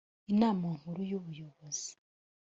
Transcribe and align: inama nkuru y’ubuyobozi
inama 0.31 0.67
nkuru 0.79 1.01
y’ubuyobozi 1.09 1.91